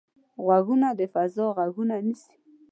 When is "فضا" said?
1.13-1.45